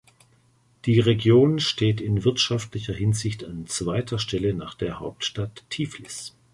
Die 0.85 0.99
Region 0.99 1.59
steht 1.59 2.01
in 2.01 2.23
wirtschaftlicher 2.23 2.91
Hinsicht 2.95 3.43
an 3.45 3.67
zweiter 3.67 4.17
Stelle 4.17 4.55
nach 4.55 4.73
der 4.73 4.99
Hauptstadt 4.99 5.63
Tiflis. 5.69 6.35